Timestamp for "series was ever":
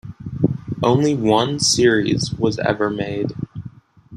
1.59-2.89